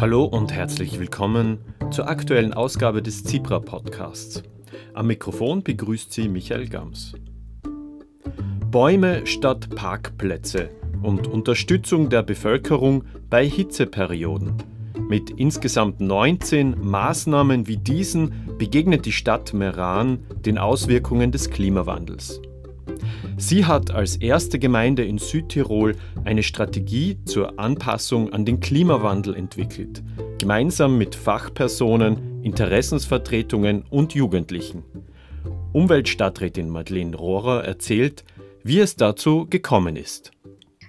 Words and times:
Hallo 0.00 0.26
und 0.26 0.52
herzlich 0.52 1.00
willkommen 1.00 1.58
zur 1.90 2.08
aktuellen 2.08 2.54
Ausgabe 2.54 3.02
des 3.02 3.24
Cipra 3.24 3.58
Podcasts. 3.58 4.44
Am 4.94 5.08
Mikrofon 5.08 5.64
begrüßt 5.64 6.12
Sie 6.12 6.28
Michael 6.28 6.68
Gams. 6.68 7.14
Bäume 8.70 9.26
statt 9.26 9.74
Parkplätze 9.74 10.70
und 11.02 11.26
Unterstützung 11.26 12.10
der 12.10 12.22
Bevölkerung 12.22 13.06
bei 13.28 13.44
Hitzeperioden. 13.44 14.54
Mit 15.08 15.30
insgesamt 15.30 16.00
19 16.00 16.76
Maßnahmen 16.80 17.66
wie 17.66 17.78
diesen 17.78 18.56
begegnet 18.56 19.04
die 19.04 19.10
Stadt 19.10 19.52
Meran 19.52 20.20
den 20.46 20.58
Auswirkungen 20.58 21.32
des 21.32 21.50
Klimawandels. 21.50 22.40
Sie 23.40 23.64
hat 23.64 23.92
als 23.92 24.16
erste 24.16 24.58
Gemeinde 24.58 25.04
in 25.04 25.18
Südtirol 25.18 25.94
eine 26.24 26.42
Strategie 26.42 27.18
zur 27.24 27.58
Anpassung 27.60 28.32
an 28.32 28.44
den 28.44 28.58
Klimawandel 28.58 29.36
entwickelt, 29.36 30.02
gemeinsam 30.40 30.98
mit 30.98 31.14
Fachpersonen, 31.14 32.42
Interessensvertretungen 32.42 33.84
und 33.90 34.12
Jugendlichen. 34.12 34.82
Umweltstadträtin 35.72 36.68
Madeleine 36.68 37.16
Rohrer 37.16 37.64
erzählt, 37.64 38.24
wie 38.64 38.80
es 38.80 38.96
dazu 38.96 39.46
gekommen 39.48 39.94
ist. 39.94 40.32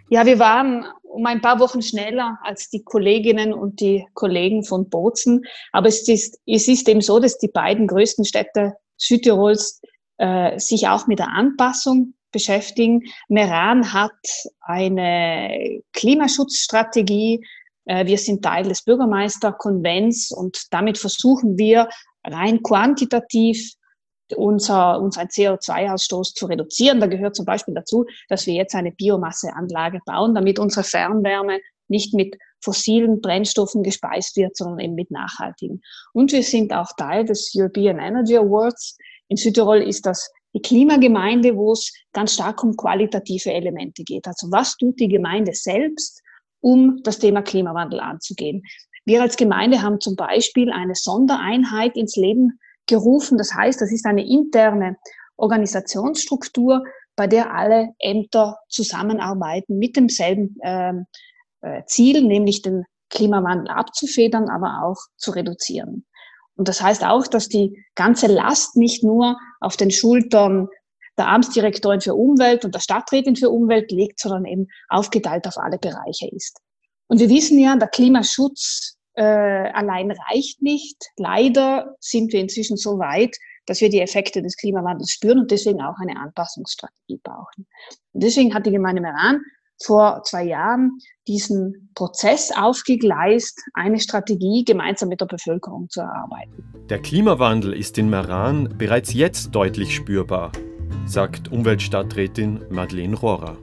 Ja, 0.09 0.25
wir 0.25 0.39
waren 0.39 0.85
um 1.03 1.27
ein 1.27 1.41
paar 1.41 1.59
Wochen 1.59 1.83
schneller 1.83 2.39
als 2.41 2.71
die 2.71 2.83
Kolleginnen 2.83 3.53
und 3.53 3.79
die 3.79 4.07
Kollegen 4.15 4.63
von 4.63 4.89
Bozen. 4.89 5.45
Aber 5.71 5.87
es 5.87 6.07
ist, 6.07 6.39
es 6.47 6.67
ist 6.67 6.89
eben 6.89 7.01
so, 7.01 7.19
dass 7.19 7.37
die 7.37 7.47
beiden 7.47 7.85
größten 7.85 8.25
Städte 8.25 8.73
Südtirols 8.97 9.81
äh, 10.17 10.57
sich 10.59 10.87
auch 10.87 11.05
mit 11.05 11.19
der 11.19 11.29
Anpassung 11.29 12.15
beschäftigen. 12.31 13.03
Meran 13.27 13.93
hat 13.93 14.11
eine 14.61 15.81
Klimaschutzstrategie. 15.93 17.45
Äh, 17.85 18.05
wir 18.05 18.17
sind 18.17 18.43
Teil 18.43 18.63
des 18.65 18.83
Bürgermeisterkonvents 18.83 20.31
und 20.31 20.65
damit 20.71 20.97
versuchen 20.97 21.57
wir 21.57 21.89
rein 22.23 22.61
quantitativ 22.61 23.73
unser, 24.35 24.99
unseren 24.99 25.27
CO2-Ausstoß 25.27 26.33
zu 26.33 26.45
reduzieren. 26.45 26.99
Da 26.99 27.07
gehört 27.07 27.35
zum 27.35 27.45
Beispiel 27.45 27.73
dazu, 27.73 28.05
dass 28.27 28.45
wir 28.45 28.53
jetzt 28.53 28.75
eine 28.75 28.91
Biomasseanlage 28.91 29.99
bauen, 30.05 30.35
damit 30.35 30.59
unsere 30.59 30.83
Fernwärme 30.83 31.59
nicht 31.87 32.13
mit 32.13 32.37
fossilen 32.61 33.21
Brennstoffen 33.21 33.83
gespeist 33.83 34.35
wird, 34.35 34.55
sondern 34.55 34.79
eben 34.79 34.95
mit 34.95 35.11
nachhaltigen. 35.11 35.81
Und 36.13 36.31
wir 36.31 36.43
sind 36.43 36.73
auch 36.73 36.91
Teil 36.97 37.25
des 37.25 37.53
European 37.55 37.99
Energy 37.99 38.37
Awards. 38.37 38.97
In 39.27 39.37
Südtirol 39.37 39.81
ist 39.81 40.05
das 40.05 40.29
die 40.53 40.61
Klimagemeinde, 40.61 41.55
wo 41.55 41.73
es 41.73 41.93
ganz 42.13 42.33
stark 42.33 42.63
um 42.63 42.75
qualitative 42.75 43.51
Elemente 43.51 44.03
geht. 44.03 44.27
Also 44.27 44.47
was 44.51 44.75
tut 44.77 44.99
die 44.99 45.07
Gemeinde 45.07 45.53
selbst, 45.53 46.21
um 46.61 47.01
das 47.03 47.19
Thema 47.19 47.41
Klimawandel 47.41 47.99
anzugehen? 47.99 48.63
Wir 49.05 49.21
als 49.21 49.37
Gemeinde 49.37 49.81
haben 49.81 49.99
zum 49.99 50.15
Beispiel 50.15 50.71
eine 50.71 50.95
Sondereinheit 50.95 51.95
ins 51.95 52.15
Leben 52.15 52.59
gerufen. 52.87 53.37
Das 53.37 53.53
heißt, 53.53 53.79
das 53.81 53.91
ist 53.91 54.05
eine 54.05 54.25
interne 54.27 54.97
Organisationsstruktur, 55.37 56.83
bei 57.15 57.27
der 57.27 57.53
alle 57.53 57.89
Ämter 57.99 58.57
zusammenarbeiten 58.69 59.77
mit 59.77 59.95
demselben 59.95 60.57
ähm, 60.63 61.05
äh, 61.61 61.83
Ziel, 61.85 62.23
nämlich 62.23 62.61
den 62.61 62.85
Klimawandel 63.09 63.69
abzufedern, 63.69 64.49
aber 64.49 64.83
auch 64.83 64.97
zu 65.17 65.31
reduzieren. 65.31 66.05
Und 66.59 66.67
das 66.67 66.81
heißt 66.81 67.05
auch, 67.05 67.25
dass 67.25 67.47
die 67.47 67.85
ganze 67.95 68.27
Last 68.27 68.75
nicht 68.75 69.01
nur 69.01 69.37
auf 69.61 69.77
den 69.77 69.91
Schultern 69.91 70.67
der 71.17 71.29
Amtsdirektorin 71.29 72.01
für 72.01 72.15
Umwelt 72.15 72.65
und 72.65 72.75
der 72.75 72.81
Stadträtin 72.81 73.37
für 73.37 73.49
Umwelt 73.49 73.91
liegt, 73.91 74.19
sondern 74.19 74.43
eben 74.43 74.67
aufgeteilt 74.89 75.47
auf 75.47 75.57
alle 75.57 75.77
Bereiche 75.77 76.27
ist. 76.29 76.59
Und 77.07 77.21
wir 77.21 77.29
wissen 77.29 77.59
ja, 77.59 77.77
der 77.77 77.87
Klimaschutz 77.87 78.97
äh, 79.13 79.23
allein 79.23 80.11
reicht 80.11 80.61
nicht. 80.61 80.97
Leider 81.15 81.95
sind 82.01 82.33
wir 82.33 82.41
inzwischen 82.41 82.75
so 82.75 82.99
weit, 82.99 83.37
dass 83.65 83.79
wir 83.79 83.89
die 83.89 84.01
Effekte 84.01 84.41
des 84.41 84.57
Klimawandels 84.57 85.11
spüren 85.11 85.39
und 85.39 85.51
deswegen 85.51 85.81
auch 85.81 85.95
eine 86.01 86.19
Anpassungsstrategie 86.19 87.21
brauchen. 87.23 87.67
Und 88.11 88.21
deswegen 88.21 88.53
hat 88.53 88.65
die 88.65 88.71
Gemeinde 88.71 89.01
Meran 89.01 89.39
vor 89.83 90.23
zwei 90.23 90.43
Jahren 90.43 90.99
diesen 91.27 91.91
Prozess 91.95 92.51
aufgegleist, 92.55 93.61
eine 93.73 93.99
Strategie 93.99 94.63
gemeinsam 94.65 95.09
mit 95.09 95.21
der 95.21 95.27
Bevölkerung 95.27 95.89
zu 95.89 96.01
erarbeiten. 96.01 96.63
Der 96.89 96.99
Klimawandel 96.99 97.73
ist 97.73 97.97
in 97.97 98.09
Meran 98.09 98.75
bereits 98.77 99.13
jetzt 99.13 99.51
deutlich 99.51 99.93
spürbar, 99.93 100.51
sagt 101.05 101.51
Umweltstadträtin 101.51 102.65
Madeleine 102.69 103.15
Rohrer. 103.15 103.57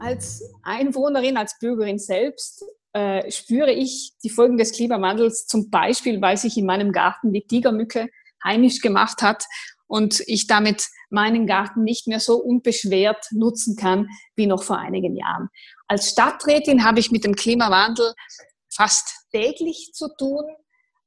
Als 0.00 0.42
Einwohnerin, 0.62 1.36
als 1.36 1.58
Bürgerin 1.60 1.98
selbst 1.98 2.64
äh, 2.92 3.30
spüre 3.30 3.72
ich 3.72 4.12
die 4.24 4.30
Folgen 4.30 4.56
des 4.56 4.72
Klimawandels 4.72 5.46
zum 5.46 5.70
Beispiel, 5.70 6.20
weil 6.20 6.36
sich 6.36 6.56
in 6.56 6.66
meinem 6.66 6.92
Garten 6.92 7.32
die 7.32 7.46
Tigermücke 7.46 8.08
heimisch 8.44 8.80
gemacht 8.80 9.22
hat 9.22 9.44
und 9.92 10.22
ich 10.26 10.46
damit 10.46 10.86
meinen 11.10 11.46
Garten 11.46 11.82
nicht 11.84 12.06
mehr 12.06 12.18
so 12.18 12.36
unbeschwert 12.36 13.26
nutzen 13.30 13.76
kann 13.76 14.08
wie 14.34 14.46
noch 14.46 14.62
vor 14.62 14.78
einigen 14.78 15.14
Jahren. 15.16 15.50
Als 15.86 16.08
Stadträtin 16.08 16.82
habe 16.82 16.98
ich 16.98 17.10
mit 17.10 17.24
dem 17.24 17.34
Klimawandel 17.34 18.14
fast 18.74 19.26
täglich 19.32 19.90
zu 19.92 20.08
tun. 20.16 20.44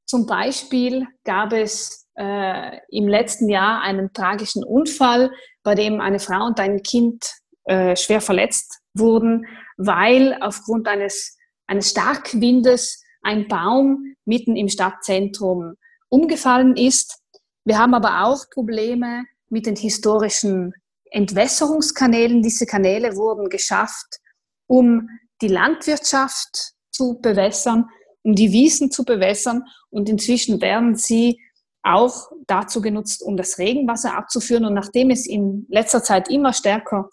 Zum 0.04 0.26
Beispiel 0.26 1.04
gab 1.24 1.52
es 1.52 2.06
äh, 2.14 2.78
im 2.90 3.08
letzten 3.08 3.48
Jahr 3.48 3.82
einen 3.82 4.12
tragischen 4.12 4.62
Unfall, 4.62 5.32
bei 5.64 5.74
dem 5.74 6.00
eine 6.00 6.20
Frau 6.20 6.46
und 6.46 6.60
ein 6.60 6.80
Kind 6.84 7.24
äh, 7.64 7.96
schwer 7.96 8.20
verletzt 8.20 8.78
wurden, 8.94 9.46
weil 9.76 10.38
aufgrund 10.40 10.86
eines, 10.86 11.36
eines 11.66 11.90
Starkwindes 11.90 13.02
ein 13.22 13.48
Baum 13.48 14.14
mitten 14.24 14.54
im 14.54 14.68
Stadtzentrum 14.68 15.74
umgefallen 16.08 16.76
ist. 16.76 17.18
Wir 17.66 17.78
haben 17.78 17.94
aber 17.94 18.24
auch 18.24 18.48
Probleme 18.48 19.24
mit 19.48 19.66
den 19.66 19.74
historischen 19.74 20.72
Entwässerungskanälen. 21.10 22.40
Diese 22.40 22.64
Kanäle 22.64 23.16
wurden 23.16 23.48
geschafft, 23.48 24.20
um 24.68 25.08
die 25.42 25.48
Landwirtschaft 25.48 26.74
zu 26.92 27.18
bewässern, 27.20 27.86
um 28.22 28.36
die 28.36 28.52
Wiesen 28.52 28.92
zu 28.92 29.04
bewässern. 29.04 29.64
Und 29.90 30.08
inzwischen 30.08 30.60
werden 30.60 30.94
sie 30.94 31.40
auch 31.82 32.30
dazu 32.46 32.80
genutzt, 32.80 33.20
um 33.20 33.36
das 33.36 33.58
Regenwasser 33.58 34.16
abzuführen. 34.16 34.64
Und 34.64 34.74
nachdem 34.74 35.10
es 35.10 35.26
in 35.26 35.66
letzter 35.68 36.04
Zeit 36.04 36.30
immer 36.30 36.52
stärker 36.52 37.10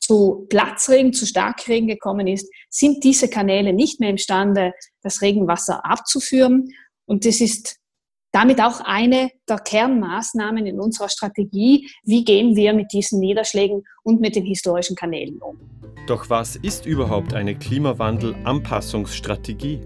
zu 0.00 0.44
Platzregen, 0.50 1.14
zu 1.14 1.24
Starkregen 1.24 1.88
gekommen 1.88 2.26
ist, 2.26 2.46
sind 2.68 3.04
diese 3.04 3.28
Kanäle 3.28 3.72
nicht 3.72 4.00
mehr 4.00 4.10
imstande, 4.10 4.74
das 5.02 5.22
Regenwasser 5.22 5.82
abzuführen. 5.86 6.68
Und 7.06 7.24
das 7.24 7.40
ist 7.40 7.78
damit 8.34 8.60
auch 8.60 8.80
eine 8.84 9.30
der 9.48 9.56
Kernmaßnahmen 9.58 10.66
in 10.66 10.80
unserer 10.80 11.08
Strategie. 11.08 11.88
Wie 12.02 12.24
gehen 12.24 12.56
wir 12.56 12.74
mit 12.74 12.92
diesen 12.92 13.20
Niederschlägen 13.20 13.84
und 14.02 14.20
mit 14.20 14.34
den 14.34 14.44
historischen 14.44 14.96
Kanälen 14.96 15.40
um? 15.40 15.56
Doch 16.08 16.28
was 16.28 16.56
ist 16.56 16.84
überhaupt 16.84 17.32
eine 17.32 17.54
Klimawandel-Anpassungsstrategie? 17.54 19.78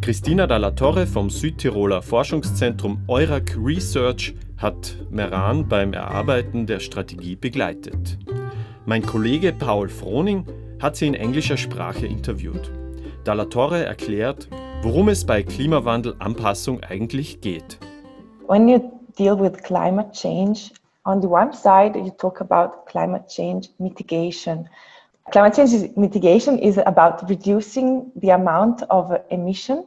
Christina 0.00 0.46
Dalla 0.46 0.70
Torre 0.70 1.08
vom 1.08 1.28
Südtiroler 1.28 2.02
Forschungszentrum 2.02 3.02
Eurac 3.08 3.58
Research 3.60 4.32
hat 4.56 4.94
Meran 5.10 5.68
beim 5.68 5.92
Erarbeiten 5.92 6.66
der 6.66 6.78
Strategie 6.78 7.34
begleitet. 7.34 8.16
Mein 8.86 9.02
Kollege 9.02 9.52
Paul 9.52 9.88
Froning 9.88 10.46
hat 10.80 10.94
sie 10.94 11.08
in 11.08 11.14
englischer 11.14 11.56
Sprache 11.56 12.06
interviewt. 12.06 12.70
Dalla 13.24 13.46
Torre 13.46 13.84
erklärt, 13.84 14.48
worum 14.82 15.08
es 15.08 15.26
bei 15.26 15.42
Klimawandelanpassung 15.42 16.82
eigentlich 16.82 17.40
geht. 17.42 17.78
When 18.46 18.66
you 18.66 18.80
deal 19.18 19.38
with 19.38 19.62
climate 19.62 20.12
change, 20.12 20.72
on 21.04 21.20
the 21.20 21.28
one 21.28 21.52
side 21.52 21.96
you 21.96 22.10
talk 22.10 22.40
about 22.40 22.86
climate 22.86 23.28
change 23.28 23.68
mitigation. 23.78 24.68
Climate 25.32 25.54
change 25.54 25.90
mitigation 25.96 26.58
is 26.58 26.78
about 26.78 27.28
reducing 27.28 28.10
the 28.16 28.30
amount 28.30 28.82
of 28.90 29.12
emission 29.28 29.84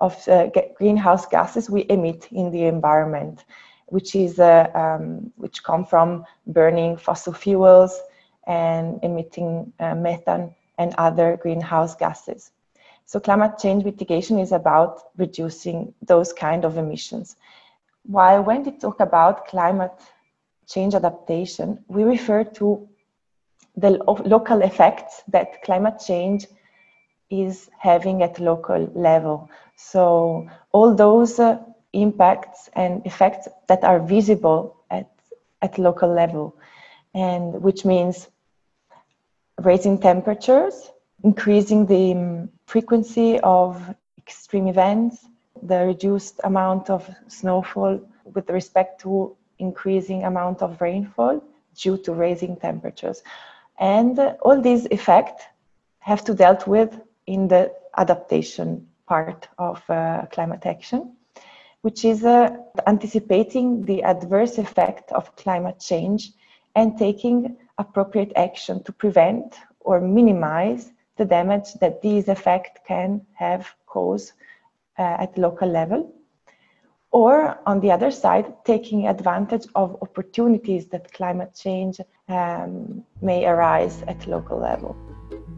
of 0.00 0.16
uh, 0.28 0.50
greenhouse 0.76 1.26
gases 1.26 1.70
we 1.70 1.86
emit 1.88 2.28
in 2.30 2.50
the 2.50 2.64
environment, 2.64 3.44
which 3.86 4.14
is 4.14 4.38
uh, 4.38 4.68
um, 4.74 5.32
which 5.36 5.64
come 5.64 5.84
from 5.84 6.26
burning 6.46 6.98
fossil 6.98 7.32
fuels 7.32 7.98
and 8.46 9.00
emitting 9.02 9.72
uh, 9.80 9.94
methane 9.94 10.54
and 10.76 10.94
other 10.98 11.38
greenhouse 11.42 11.96
gases. 11.96 12.50
So 13.06 13.20
climate 13.20 13.58
change 13.58 13.84
mitigation 13.84 14.38
is 14.38 14.52
about 14.52 15.00
reducing 15.16 15.94
those 16.02 16.32
kind 16.32 16.64
of 16.64 16.76
emissions. 16.76 17.36
While 18.04 18.42
when 18.42 18.64
we 18.64 18.72
talk 18.72 19.00
about 19.00 19.46
climate 19.46 19.98
change 20.66 20.94
adaptation, 20.94 21.84
we 21.88 22.02
refer 22.02 22.44
to 22.44 22.88
the 23.76 23.90
local 24.24 24.62
effects 24.62 25.22
that 25.28 25.62
climate 25.62 26.00
change 26.04 26.46
is 27.30 27.70
having 27.78 28.22
at 28.22 28.40
local 28.40 28.90
level. 28.94 29.48
So 29.76 30.48
all 30.72 30.94
those 30.94 31.38
uh, 31.38 31.58
impacts 31.92 32.68
and 32.74 33.06
effects 33.06 33.48
that 33.68 33.84
are 33.84 34.00
visible 34.00 34.76
at, 34.90 35.10
at 35.62 35.78
local 35.78 36.12
level, 36.12 36.56
and 37.14 37.62
which 37.62 37.84
means 37.84 38.28
raising 39.62 39.98
temperatures, 39.98 40.90
increasing 41.22 41.86
the 41.86 42.12
um, 42.12 42.48
frequency 42.66 43.38
of 43.40 43.94
extreme 44.18 44.66
events, 44.66 45.26
the 45.62 45.86
reduced 45.86 46.40
amount 46.44 46.90
of 46.90 47.08
snowfall 47.28 48.00
with 48.34 48.50
respect 48.50 49.00
to 49.00 49.34
increasing 49.58 50.24
amount 50.24 50.62
of 50.62 50.80
rainfall 50.80 51.42
due 51.74 51.96
to 51.96 52.12
raising 52.12 52.56
temperatures. 52.56 53.22
And 53.78 54.18
all 54.42 54.60
these 54.60 54.86
effects 54.86 55.44
have 56.00 56.24
to 56.24 56.34
dealt 56.34 56.66
with 56.66 57.00
in 57.26 57.48
the 57.48 57.72
adaptation 57.96 58.86
part 59.06 59.48
of 59.58 59.82
uh, 59.88 60.26
climate 60.32 60.66
action, 60.66 61.16
which 61.82 62.04
is 62.04 62.24
uh, 62.24 62.56
anticipating 62.86 63.84
the 63.84 64.02
adverse 64.02 64.58
effect 64.58 65.12
of 65.12 65.34
climate 65.36 65.78
change 65.78 66.32
and 66.74 66.98
taking 66.98 67.56
appropriate 67.78 68.32
action 68.36 68.82
to 68.84 68.92
prevent 68.92 69.56
or 69.80 70.00
minimize 70.00 70.92
the 71.16 71.24
damage 71.24 71.74
that 71.80 72.02
these 72.02 72.28
effects 72.28 72.80
can 72.86 73.20
have 73.34 73.66
caused 73.86 74.32
uh, 74.98 75.02
at 75.20 75.36
local 75.36 75.68
level. 75.68 76.12
Or 77.10 77.58
on 77.66 77.80
the 77.80 77.90
other 77.92 78.10
side, 78.10 78.52
taking 78.64 79.06
advantage 79.06 79.66
of 79.74 79.96
opportunities 80.02 80.88
that 80.88 81.12
climate 81.12 81.54
change 81.54 82.00
um, 82.28 83.04
may 83.22 83.46
arise 83.46 84.02
at 84.06 84.26
local 84.26 84.60
level. 84.60 84.94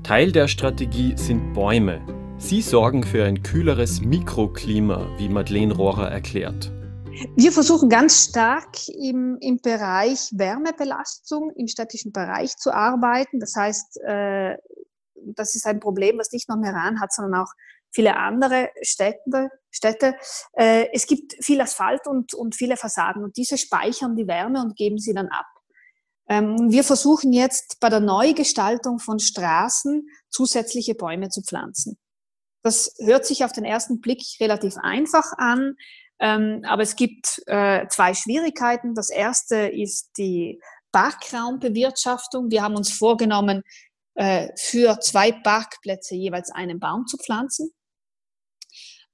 Teil 0.05 0.31
der 0.31 0.46
Strategie 0.46 1.14
sind 1.16 1.55
Bäume. 1.55 2.00
Sie 2.38 2.62
sorgen 2.62 3.02
für 3.02 3.25
ein 3.25 3.43
kühleres 3.43 4.00
Mikroklima, 4.00 5.08
wie 5.16 5.28
Madeleine 5.28 5.75
Rohrer 5.75 6.08
erklärt. 6.08 6.70
Wir 7.34 7.50
versuchen 7.50 7.88
ganz 7.88 8.28
stark 8.28 8.88
im, 8.88 9.38
im 9.40 9.58
Bereich 9.61 10.31
Wärmebelastung 10.32 11.50
im 11.56 11.66
städtischen 11.66 12.12
Bereich 12.12 12.56
zu 12.56 12.72
arbeiten. 12.72 13.40
Das 13.40 13.54
heißt, 13.56 14.00
äh, 14.06 14.56
das 15.36 15.54
ist 15.54 15.66
ein 15.66 15.80
Problem, 15.80 16.19
was 16.19 16.32
nicht 16.32 16.48
nur 16.48 16.58
Meran 16.58 17.00
hat, 17.00 17.12
sondern 17.12 17.42
auch 17.42 17.52
viele 17.90 18.16
andere 18.16 18.70
Städte. 18.82 19.50
Städte. 19.70 20.14
Äh, 20.52 20.86
es 20.92 21.06
gibt 21.06 21.34
viel 21.44 21.60
Asphalt 21.60 22.06
und, 22.06 22.34
und 22.34 22.54
viele 22.56 22.76
Fassaden 22.76 23.22
und 23.22 23.36
diese 23.36 23.58
speichern 23.58 24.16
die 24.16 24.26
Wärme 24.26 24.60
und 24.60 24.76
geben 24.76 24.98
sie 24.98 25.14
dann 25.14 25.28
ab. 25.28 25.46
Ähm, 26.28 26.70
wir 26.70 26.84
versuchen 26.84 27.32
jetzt 27.32 27.78
bei 27.80 27.88
der 27.88 28.00
Neugestaltung 28.00 28.98
von 28.98 29.19
Straßen 29.19 30.08
zusätzliche 30.30 30.94
Bäume 30.94 31.28
zu 31.30 31.42
pflanzen. 31.42 31.98
Das 32.62 32.94
hört 32.98 33.25
sich 33.25 33.44
auf 33.44 33.52
den 33.52 33.64
ersten 33.64 34.00
Blick 34.00 34.22
relativ 34.40 34.76
einfach 34.76 35.32
an, 35.38 35.76
ähm, 36.19 36.62
aber 36.66 36.82
es 36.82 36.96
gibt 36.96 37.40
äh, 37.46 37.86
zwei 37.88 38.12
Schwierigkeiten. 38.14 38.94
Das 38.94 39.08
erste 39.08 39.69
ist 39.69 40.10
die 40.19 40.60
Parkraumbewirtschaftung. 40.92 42.50
Wir 42.50 42.62
haben 42.62 42.76
uns 42.76 42.92
vorgenommen, 42.92 43.62
äh, 44.19 44.49
für 44.56 44.99
zwei 44.99 45.31
Parkplätze 45.31 46.17
jeweils 46.17 46.50
einen 46.50 46.81
Baum 46.81 47.06
zu 47.06 47.17
pflanzen. 47.19 47.70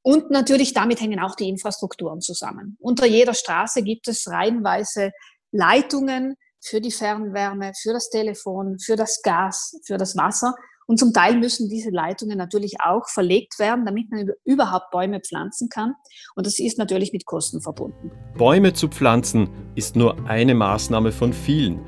Und 0.00 0.30
natürlich 0.30 0.72
damit 0.72 1.02
hängen 1.02 1.20
auch 1.20 1.34
die 1.34 1.50
Infrastrukturen 1.50 2.22
zusammen. 2.22 2.78
Unter 2.80 3.04
jeder 3.04 3.34
Straße 3.34 3.82
gibt 3.82 4.08
es 4.08 4.26
reihenweise 4.28 5.12
Leitungen 5.52 6.36
für 6.58 6.80
die 6.80 6.90
Fernwärme, 6.90 7.72
für 7.78 7.92
das 7.92 8.08
Telefon, 8.08 8.78
für 8.78 8.96
das 8.96 9.20
Gas, 9.22 9.78
für 9.84 9.98
das 9.98 10.16
Wasser. 10.16 10.54
Und 10.86 10.98
zum 10.98 11.12
Teil 11.12 11.36
müssen 11.36 11.68
diese 11.68 11.90
Leitungen 11.90 12.38
natürlich 12.38 12.76
auch 12.82 13.06
verlegt 13.08 13.58
werden, 13.58 13.84
damit 13.84 14.10
man 14.10 14.30
überhaupt 14.44 14.90
Bäume 14.90 15.20
pflanzen 15.20 15.68
kann. 15.68 15.94
Und 16.34 16.46
das 16.46 16.58
ist 16.58 16.78
natürlich 16.78 17.12
mit 17.12 17.26
Kosten 17.26 17.60
verbunden. 17.60 18.10
Bäume 18.38 18.72
zu 18.72 18.88
pflanzen 18.88 19.50
ist 19.74 19.96
nur 19.96 20.26
eine 20.26 20.54
Maßnahme 20.54 21.12
von 21.12 21.34
vielen. 21.34 21.84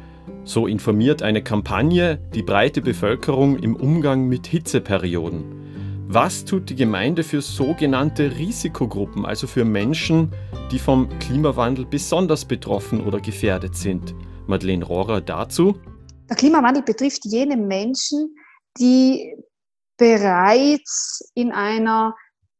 So 0.46 0.68
informiert 0.68 1.22
eine 1.24 1.42
Kampagne 1.42 2.20
die 2.32 2.44
breite 2.44 2.80
Bevölkerung 2.80 3.58
im 3.58 3.74
Umgang 3.74 4.28
mit 4.28 4.46
Hitzeperioden. 4.46 6.06
Was 6.06 6.44
tut 6.44 6.70
die 6.70 6.76
Gemeinde 6.76 7.24
für 7.24 7.42
sogenannte 7.42 8.38
Risikogruppen, 8.38 9.26
also 9.26 9.48
für 9.48 9.64
Menschen, 9.64 10.32
die 10.70 10.78
vom 10.78 11.08
Klimawandel 11.18 11.84
besonders 11.84 12.44
betroffen 12.44 13.04
oder 13.04 13.18
gefährdet 13.18 13.74
sind? 13.74 14.14
Madeleine 14.46 14.84
Rohrer 14.84 15.20
dazu. 15.20 15.80
Der 16.30 16.36
Klimawandel 16.36 16.84
betrifft 16.84 17.24
jene 17.24 17.56
Menschen, 17.56 18.36
die 18.78 19.34
bereits 19.96 21.28
in 21.34 21.50
einer 21.50 22.14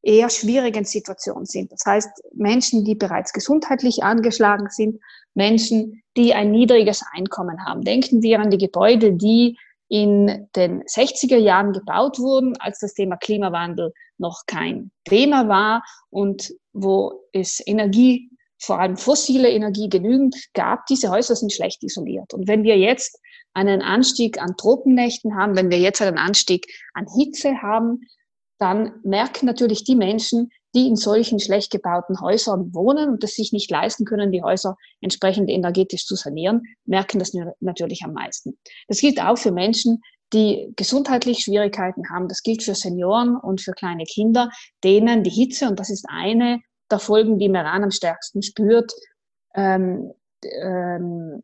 eher 0.06 0.30
schwierigen 0.30 0.84
Situation 0.84 1.44
sind. 1.44 1.72
Das 1.72 1.84
heißt, 1.84 2.08
Menschen, 2.32 2.84
die 2.84 2.94
bereits 2.94 3.32
gesundheitlich 3.32 4.04
angeschlagen 4.04 4.68
sind, 4.70 5.00
Menschen, 5.34 6.02
die 6.16 6.32
ein 6.32 6.52
niedriges 6.52 7.02
Einkommen 7.12 7.64
haben. 7.66 7.82
Denken 7.82 8.22
wir 8.22 8.40
an 8.40 8.50
die 8.50 8.58
Gebäude, 8.58 9.12
die 9.12 9.58
in 9.88 10.48
den 10.54 10.82
60er 10.84 11.36
Jahren 11.36 11.72
gebaut 11.72 12.18
wurden, 12.18 12.56
als 12.58 12.78
das 12.78 12.94
Thema 12.94 13.16
Klimawandel 13.16 13.92
noch 14.18 14.42
kein 14.46 14.90
Thema 15.04 15.48
war 15.48 15.84
und 16.10 16.54
wo 16.72 17.24
es 17.32 17.62
Energie, 17.66 18.30
vor 18.58 18.80
allem 18.80 18.96
fossile 18.96 19.50
Energie 19.50 19.88
genügend 19.88 20.36
gab. 20.54 20.86
Diese 20.86 21.10
Häuser 21.10 21.36
sind 21.36 21.52
schlecht 21.52 21.82
isoliert. 21.82 22.32
Und 22.32 22.48
wenn 22.48 22.62
wir 22.62 22.78
jetzt 22.78 23.20
einen 23.54 23.82
Anstieg 23.82 24.40
an 24.40 24.56
Tropennächten 24.56 25.36
haben, 25.36 25.56
wenn 25.56 25.70
wir 25.70 25.78
jetzt 25.78 26.00
einen 26.00 26.18
Anstieg 26.18 26.66
an 26.94 27.06
Hitze 27.16 27.60
haben, 27.60 28.00
dann 28.58 28.92
merken 29.02 29.46
natürlich 29.46 29.84
die 29.84 29.96
Menschen, 29.96 30.50
die 30.74 30.86
in 30.86 30.96
solchen 30.96 31.40
schlecht 31.40 31.70
gebauten 31.70 32.20
Häusern 32.20 32.74
wohnen 32.74 33.08
und 33.08 33.24
es 33.24 33.34
sich 33.34 33.52
nicht 33.52 33.70
leisten 33.70 34.04
können, 34.04 34.32
die 34.32 34.42
Häuser 34.42 34.76
entsprechend 35.00 35.48
energetisch 35.48 36.04
zu 36.04 36.16
sanieren, 36.16 36.62
merken 36.84 37.18
das 37.18 37.32
natürlich 37.60 38.02
am 38.04 38.12
meisten. 38.12 38.58
Das 38.88 39.00
gilt 39.00 39.20
auch 39.20 39.38
für 39.38 39.52
Menschen, 39.52 40.02
die 40.32 40.72
gesundheitlich 40.76 41.40
Schwierigkeiten 41.40 42.10
haben. 42.10 42.28
Das 42.28 42.42
gilt 42.42 42.62
für 42.62 42.74
Senioren 42.74 43.36
und 43.36 43.60
für 43.60 43.72
kleine 43.72 44.04
Kinder, 44.04 44.50
denen 44.84 45.22
die 45.22 45.30
Hitze, 45.30 45.68
und 45.68 45.78
das 45.80 45.88
ist 45.88 46.06
eine 46.08 46.60
der 46.90 46.98
Folgen, 46.98 47.38
die 47.38 47.48
Meran 47.48 47.84
am 47.84 47.90
stärksten 47.90 48.42
spürt, 48.42 48.92
ähm, 49.54 50.12
ähm, 50.42 51.42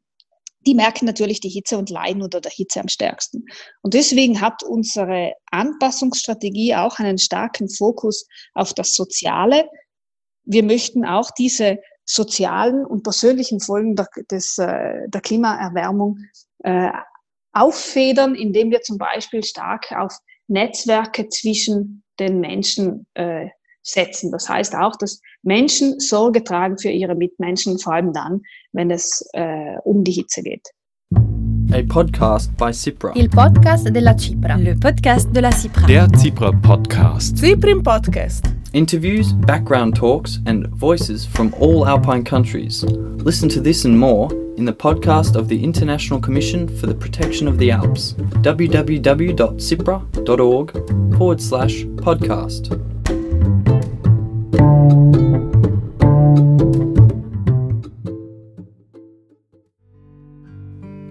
die 0.66 0.74
merken 0.74 1.06
natürlich 1.06 1.40
die 1.40 1.48
Hitze 1.48 1.78
und 1.78 1.90
leiden 1.90 2.22
unter 2.22 2.40
der 2.40 2.52
Hitze 2.52 2.80
am 2.80 2.88
stärksten. 2.88 3.44
Und 3.82 3.94
deswegen 3.94 4.40
hat 4.40 4.62
unsere 4.62 5.32
Anpassungsstrategie 5.50 6.74
auch 6.74 6.98
einen 6.98 7.18
starken 7.18 7.68
Fokus 7.68 8.26
auf 8.54 8.74
das 8.74 8.94
Soziale. 8.94 9.68
Wir 10.44 10.62
möchten 10.62 11.04
auch 11.04 11.30
diese 11.30 11.78
sozialen 12.04 12.84
und 12.84 13.02
persönlichen 13.02 13.60
Folgen 13.60 13.96
der, 13.96 14.08
des, 14.30 14.58
äh, 14.58 15.08
der 15.08 15.20
Klimaerwärmung 15.20 16.18
äh, 16.64 16.90
auffedern, 17.52 18.34
indem 18.34 18.70
wir 18.70 18.82
zum 18.82 18.98
Beispiel 18.98 19.44
stark 19.44 19.92
auf 19.92 20.16
Netzwerke 20.48 21.28
zwischen 21.28 22.02
den 22.18 22.40
Menschen 22.40 23.06
äh, 23.14 23.48
setzen. 23.82 24.30
Das 24.30 24.48
heißt 24.48 24.74
auch, 24.74 24.96
dass 24.96 25.20
Menschen 25.42 25.98
Sorge 26.00 26.42
tragen 26.42 26.78
für 26.78 26.90
ihre 26.90 27.14
Mitmenschen, 27.14 27.78
vor 27.78 27.94
allem 27.94 28.12
dann, 28.12 28.42
wenn 28.72 28.90
es 28.90 29.24
äh, 29.32 29.76
um 29.84 30.04
die 30.04 30.12
Hitze 30.12 30.42
geht. 30.42 30.68
A 31.72 31.82
podcast 31.88 32.54
by 32.58 32.72
Cipra. 32.72 33.12
Il 33.14 33.30
podcast 33.30 33.86
della 33.86 34.14
Cipra. 34.14 34.56
Le 34.56 34.74
podcast 34.74 35.34
de 35.34 35.40
la 35.40 35.50
CIPRA. 35.50 35.86
Der 35.86 36.06
Zipra 36.18 36.52
Podcast. 36.52 37.38
Cyprian 37.38 37.82
Podcast. 37.82 38.44
Interviews, 38.74 39.32
background 39.46 39.96
talks, 39.96 40.38
and 40.44 40.66
voices 40.68 41.24
from 41.24 41.54
all 41.60 41.86
Alpine 41.86 42.24
countries. 42.24 42.84
Listen 43.24 43.48
to 43.48 43.60
this 43.60 43.86
and 43.86 43.98
more 43.98 44.30
in 44.58 44.66
the 44.66 44.72
podcast 44.72 45.34
of 45.34 45.48
the 45.48 45.64
International 45.64 46.20
Commission 46.20 46.68
for 46.68 46.86
the 46.86 46.94
Protection 46.94 47.48
of 47.48 47.56
the 47.56 47.70
Alps. 47.70 48.12
www.cipra.org 48.42 50.72
forward 51.16 51.40
slash 51.40 51.84
podcast. 51.96 53.01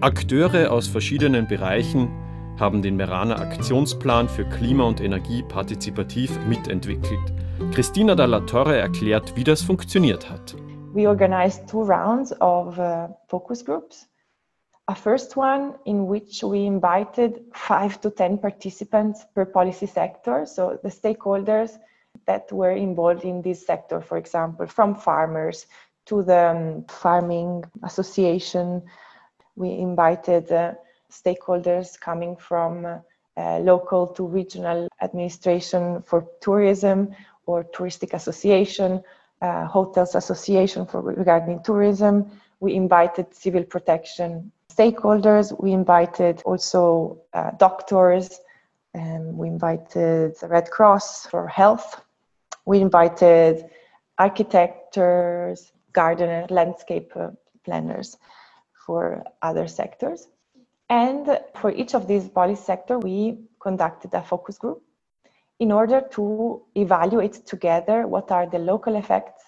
Akteure 0.02 0.72
aus 0.72 0.88
verschiedenen 0.88 1.46
Bereichen 1.46 2.10
haben 2.58 2.82
den 2.82 2.96
Meraner 2.96 3.38
Aktionsplan 3.40 4.28
für 4.28 4.44
Klima 4.44 4.82
und 4.82 5.00
Energie 5.00 5.44
partizipativ 5.44 6.40
mitentwickelt. 6.48 7.32
Christina 7.72 8.16
Dalla 8.16 8.40
Torre 8.40 8.76
erklärt, 8.76 9.36
wie 9.36 9.44
das 9.44 9.62
funktioniert 9.62 10.28
hat. 10.28 10.56
We 10.92 11.08
organized 11.08 11.68
two 11.68 11.84
rounds 11.84 12.32
of 12.40 12.76
uh, 12.78 13.14
focus 13.28 13.64
groups. 13.64 14.08
A 14.86 14.94
first 14.96 15.36
one 15.36 15.74
in 15.84 16.10
which 16.10 16.42
we 16.42 16.66
invited 16.66 17.40
five 17.52 18.00
to 18.00 18.10
10 18.10 18.40
participants 18.40 19.24
per 19.36 19.44
policy 19.44 19.86
sector. 19.86 20.44
So 20.46 20.80
the 20.82 20.90
stakeholders 20.90 21.78
that 22.26 22.50
were 22.50 22.74
involved 22.74 23.22
in 23.22 23.40
this 23.40 23.64
sector, 23.64 24.00
for 24.00 24.18
example, 24.18 24.66
from 24.66 24.96
farmers 24.96 25.66
to 26.06 26.24
the 26.24 26.50
um, 26.50 26.84
farming 26.88 27.62
association. 27.84 28.82
We 29.56 29.70
invited 29.70 30.50
uh, 30.50 30.72
stakeholders 31.10 31.98
coming 32.00 32.36
from 32.36 32.86
uh, 32.86 33.58
local 33.58 34.06
to 34.08 34.26
regional 34.26 34.88
administration 35.02 36.02
for 36.02 36.26
tourism 36.40 37.14
or 37.46 37.64
touristic 37.64 38.14
association, 38.14 39.02
uh, 39.42 39.66
hotels 39.66 40.14
association 40.14 40.86
for 40.86 41.02
regarding 41.02 41.62
tourism. 41.62 42.30
We 42.60 42.74
invited 42.74 43.34
civil 43.34 43.64
protection 43.64 44.52
stakeholders. 44.72 45.58
We 45.60 45.72
invited 45.72 46.42
also 46.44 47.20
uh, 47.34 47.50
doctors, 47.58 48.40
and 48.94 49.36
we 49.36 49.48
invited 49.48 50.36
the 50.38 50.48
Red 50.48 50.70
Cross 50.70 51.26
for 51.26 51.46
health. 51.46 52.00
We 52.64 52.80
invited 52.80 53.68
architects, 54.18 55.72
gardeners, 55.92 56.50
landscape 56.50 57.12
planners 57.64 58.16
for 58.86 59.22
other 59.40 59.66
sectors. 59.68 60.28
And 60.88 61.40
for 61.56 61.70
each 61.70 61.94
of 61.94 62.06
these 62.06 62.28
policy 62.28 62.62
sector, 62.62 62.98
we 62.98 63.38
conducted 63.60 64.12
a 64.14 64.22
focus 64.22 64.58
group 64.58 64.82
in 65.58 65.70
order 65.72 66.00
to 66.10 66.62
evaluate 66.74 67.46
together 67.46 68.06
what 68.06 68.30
are 68.30 68.46
the 68.46 68.58
local 68.58 68.96
effects, 68.96 69.44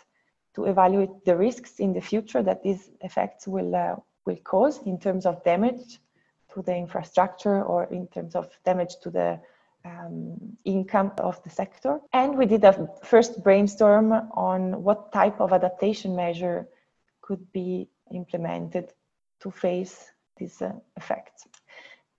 to 0.55 0.64
evaluate 0.67 1.25
the 1.25 1.37
risks 1.37 1.81
in 1.81 1.93
the 1.93 2.00
future 2.00 2.43
that 2.43 2.62
these 2.62 2.91
effects 3.00 3.49
will, 3.49 3.75
uh, 3.75 3.97
will 4.25 4.37
cause 4.45 4.81
in 4.87 4.99
terms 4.99 5.26
of 5.26 5.43
damage 5.45 5.99
to 6.53 6.62
the 6.62 6.75
infrastructure 6.75 7.62
or 7.64 7.85
in 7.93 8.07
terms 8.07 8.37
of 8.37 8.49
damage 8.64 8.95
to 9.03 9.11
the 9.11 9.41
um, 9.85 10.37
income 10.64 11.12
of 11.19 11.43
the 11.43 11.50
sector. 11.50 12.00
And 12.12 12.38
we 12.38 12.47
did 12.47 12.64
a 12.64 12.88
first 13.03 13.43
brainstorm 13.43 14.12
on 14.33 14.83
what 14.83 15.12
type 15.12 15.41
of 15.41 15.53
adaptation 15.53 16.14
measure 16.14 16.69
could 17.21 17.53
be 17.53 17.88
implemented 18.12 18.93
to 19.41 19.50
face 19.50 20.11
these 20.37 20.62
uh, 20.62 20.73
effects. 20.97 21.47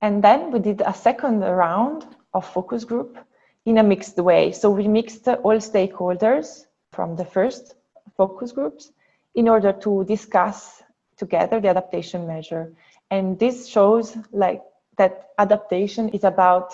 And 0.01 0.23
then 0.23 0.51
we 0.51 0.59
did 0.59 0.81
a 0.81 0.93
second 0.93 1.41
round 1.41 2.05
of 2.33 2.45
focus 2.45 2.83
group 2.83 3.17
in 3.65 3.77
a 3.77 3.83
mixed 3.83 4.17
way. 4.17 4.51
So 4.51 4.69
we 4.69 4.87
mixed 4.87 5.27
all 5.27 5.57
stakeholders 5.57 6.65
from 6.91 7.15
the 7.15 7.25
first 7.25 7.75
focus 8.15 8.51
groups 8.51 8.91
in 9.33 9.49
order 9.49 9.73
to 9.73 10.03
discuss 10.05 10.83
together 11.17 11.59
the 11.59 11.69
adaptation 11.69 12.27
measure. 12.27 12.73
And 13.11 13.39
this 13.39 13.67
shows 13.67 14.17
like 14.31 14.61
that 14.97 15.29
adaptation 15.37 16.09
is 16.09 16.23
about 16.23 16.73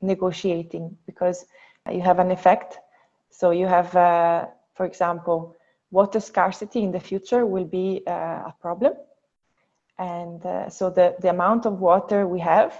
negotiating 0.00 0.96
because 1.06 1.46
you 1.90 2.00
have 2.00 2.18
an 2.18 2.30
effect. 2.30 2.78
So 3.30 3.50
you 3.50 3.66
have, 3.66 3.94
uh, 3.96 4.46
for 4.74 4.86
example, 4.86 5.56
water 5.90 6.20
scarcity 6.20 6.82
in 6.82 6.92
the 6.92 7.00
future 7.00 7.44
will 7.46 7.64
be 7.64 8.02
uh, 8.06 8.10
a 8.10 8.54
problem. 8.60 8.94
And 10.02 10.44
uh, 10.44 10.68
so 10.68 10.90
the, 10.90 11.14
the 11.20 11.30
amount 11.30 11.64
of 11.64 11.78
water 11.78 12.26
we 12.26 12.40
have 12.40 12.74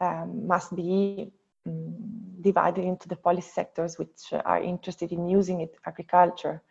um, 0.00 0.46
must 0.46 0.74
be 0.76 1.32
um, 1.66 1.94
divided 2.40 2.84
into 2.84 3.08
the 3.08 3.16
policy 3.16 3.50
sectors 3.52 3.98
which 3.98 4.32
are 4.44 4.62
interested 4.62 5.10
in 5.10 5.28
using 5.28 5.60
it, 5.60 5.74
agriculture, 5.84 6.62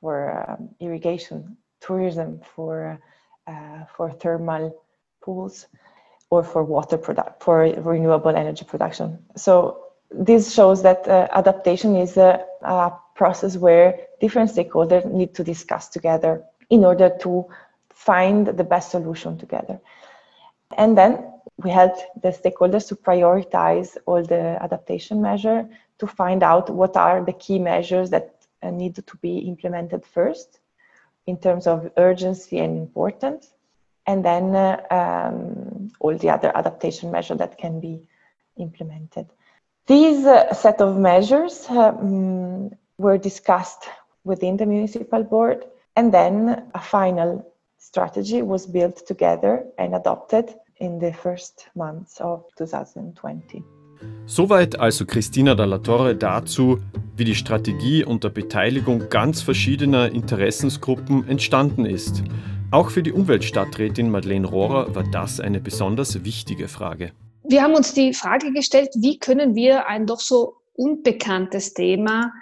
for 0.00 0.50
um, 0.50 0.70
irrigation, 0.80 1.56
tourism, 1.80 2.40
for, 2.56 2.98
uh, 3.46 3.84
for 3.96 4.10
thermal 4.10 4.82
pools, 5.22 5.68
or 6.30 6.42
for 6.42 6.64
water 6.64 6.98
product 6.98 7.40
for 7.40 7.58
renewable 7.92 8.34
energy 8.34 8.64
production. 8.64 9.18
So 9.36 9.84
this 10.10 10.52
shows 10.52 10.82
that 10.82 11.06
uh, 11.06 11.28
adaptation 11.32 11.94
is 11.94 12.16
a, 12.16 12.44
a, 12.62 12.92
process 13.14 13.54
where 13.58 14.00
different 14.18 14.50
stakeholders 14.50 15.04
need 15.04 15.34
to 15.34 15.44
discuss 15.44 15.88
together 15.88 16.42
in 16.70 16.86
order 16.86 17.10
to 17.20 17.44
find 18.08 18.46
the 18.46 18.64
best 18.64 18.90
solution 18.90 19.38
together. 19.38 19.80
And 20.76 20.96
then 20.96 21.12
we 21.56 21.70
helped 21.70 22.02
the 22.22 22.28
stakeholders 22.28 22.88
to 22.88 22.96
prioritize 22.96 23.96
all 24.06 24.22
the 24.22 24.62
adaptation 24.62 25.20
measure 25.20 25.68
to 25.98 26.06
find 26.06 26.42
out 26.42 26.70
what 26.70 26.96
are 26.96 27.24
the 27.24 27.32
key 27.32 27.58
measures 27.58 28.10
that 28.10 28.34
uh, 28.62 28.70
need 28.70 28.94
to 28.94 29.16
be 29.20 29.38
implemented 29.38 30.04
first 30.06 30.60
in 31.26 31.36
terms 31.36 31.66
of 31.66 31.90
urgency 31.96 32.58
and 32.58 32.78
importance 32.78 33.52
and 34.06 34.24
then 34.24 34.56
uh, 34.56 34.80
um, 34.90 35.92
all 36.00 36.16
the 36.16 36.30
other 36.30 36.50
adaptation 36.56 37.10
measures 37.10 37.38
that 37.38 37.58
can 37.58 37.80
be 37.80 38.08
implemented. 38.56 39.26
These 39.86 40.24
uh, 40.24 40.52
set 40.54 40.80
of 40.80 40.96
measures 40.96 41.66
um, 41.68 42.70
were 42.98 43.18
discussed 43.18 43.88
within 44.24 44.56
the 44.56 44.66
municipal 44.66 45.22
board, 45.22 45.64
and 45.96 46.12
then 46.12 46.70
a 46.74 46.80
final 46.80 47.49
strategy 47.80 48.42
was 48.42 48.70
built 48.70 49.06
together 49.06 49.64
and 49.78 49.94
adopted 49.94 50.54
in 50.76 51.00
the 51.00 51.12
first 51.12 51.70
months 51.74 52.20
of 52.20 52.44
2020. 52.56 53.64
Soweit 54.26 54.78
also 54.78 55.04
Christina 55.04 55.54
Dalla 55.54 55.78
Torre 55.78 56.14
dazu, 56.14 56.78
wie 57.16 57.24
die 57.24 57.34
Strategie 57.34 58.04
unter 58.04 58.30
Beteiligung 58.30 59.10
ganz 59.10 59.42
verschiedener 59.42 60.10
Interessensgruppen 60.10 61.28
entstanden 61.28 61.84
ist. 61.84 62.22
Auch 62.70 62.90
für 62.90 63.02
die 63.02 63.12
Umweltstadträtin 63.12 64.10
Madeleine 64.10 64.46
Rohrer 64.46 64.94
war 64.94 65.02
das 65.02 65.40
eine 65.40 65.60
besonders 65.60 66.24
wichtige 66.24 66.68
Frage. 66.68 67.12
Wir 67.42 67.62
haben 67.62 67.74
uns 67.74 67.92
die 67.92 68.14
Frage 68.14 68.52
gestellt, 68.52 68.90
wie 68.96 69.18
können 69.18 69.54
wir 69.54 69.88
ein 69.88 70.06
doch 70.06 70.20
so 70.20 70.56
unbekanntes 70.74 71.74
Thema 71.74 72.32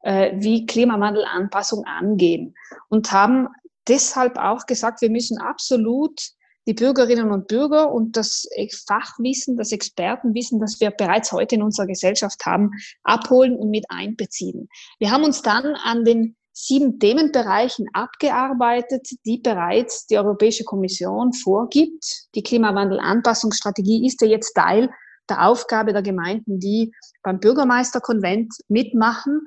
äh, 0.00 0.32
wie 0.36 0.66
Klimawandelanpassung 0.66 1.84
angehen 1.84 2.54
und 2.88 3.12
haben 3.12 3.48
deshalb 3.88 4.38
auch 4.38 4.66
gesagt, 4.66 5.00
wir 5.00 5.10
müssen 5.10 5.38
absolut 5.38 6.20
die 6.66 6.74
Bürgerinnen 6.74 7.30
und 7.30 7.46
Bürger 7.46 7.92
und 7.92 8.16
das 8.16 8.46
Fachwissen, 8.86 9.56
das 9.56 9.72
Expertenwissen, 9.72 10.60
das 10.60 10.80
wir 10.80 10.90
bereits 10.90 11.30
heute 11.32 11.56
in 11.56 11.62
unserer 11.62 11.86
Gesellschaft 11.86 12.44
haben, 12.46 12.70
abholen 13.02 13.56
und 13.56 13.70
mit 13.70 13.84
einbeziehen. 13.90 14.68
Wir 14.98 15.10
haben 15.10 15.24
uns 15.24 15.42
dann 15.42 15.74
an 15.84 16.04
den 16.04 16.36
sieben 16.52 16.98
Themenbereichen 17.00 17.86
abgearbeitet, 17.92 19.08
die 19.26 19.38
bereits 19.38 20.06
die 20.06 20.16
Europäische 20.16 20.64
Kommission 20.64 21.32
vorgibt. 21.32 22.28
Die 22.34 22.42
Klimawandelanpassungsstrategie 22.42 24.06
ist 24.06 24.22
ja 24.22 24.28
jetzt 24.28 24.54
Teil 24.54 24.88
der 25.28 25.46
Aufgabe 25.46 25.92
der 25.92 26.02
Gemeinden, 26.02 26.60
die 26.60 26.92
beim 27.22 27.40
Bürgermeisterkonvent 27.40 28.54
mitmachen. 28.68 29.40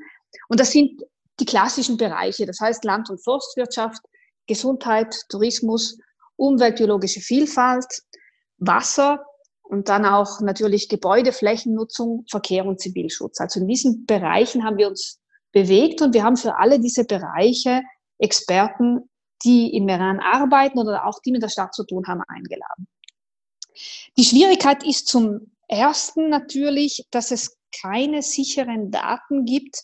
Und 0.50 0.60
das 0.60 0.72
sind 0.72 1.02
die 1.40 1.46
klassischen 1.46 1.98
Bereiche, 1.98 2.46
das 2.46 2.60
heißt 2.60 2.84
Land- 2.84 3.10
und 3.10 3.24
Forstwirtschaft, 3.24 4.02
Gesundheit, 4.48 5.16
Tourismus, 5.30 5.98
umweltbiologische 6.36 7.22
Vielfalt, 7.22 7.86
Wasser 8.58 9.24
und 9.64 9.90
dann 9.90 10.06
auch 10.06 10.40
natürlich 10.42 10.90
Gebäude, 10.90 11.32
Flächennutzung, 11.32 12.26
Verkehr 12.30 12.66
und 12.66 12.80
Zivilschutz. 12.80 13.40
Also 13.40 13.60
in 13.60 13.68
diesen 13.68 14.06
Bereichen 14.06 14.64
haben 14.64 14.78
wir 14.78 14.88
uns 14.88 15.20
bewegt 15.52 16.02
und 16.02 16.14
wir 16.14 16.24
haben 16.24 16.38
für 16.38 16.58
alle 16.58 16.80
diese 16.80 17.04
Bereiche 17.04 17.82
Experten, 18.18 19.10
die 19.44 19.76
im 19.76 19.88
Iran 19.88 20.20
arbeiten 20.20 20.80
oder 20.80 21.06
auch 21.06 21.20
die 21.24 21.32
mit 21.32 21.44
der 21.44 21.50
Stadt 21.50 21.74
zu 21.74 21.84
tun 21.86 22.08
haben, 22.08 22.22
eingeladen. 22.28 22.88
Die 24.18 24.24
Schwierigkeit 24.24 24.84
ist 24.84 25.08
zum 25.08 25.52
ersten 25.68 26.30
natürlich, 26.30 27.06
dass 27.12 27.32
es 27.32 27.58
keine 27.82 28.22
sicheren 28.22 28.90
Daten 28.90 29.46
gibt, 29.46 29.84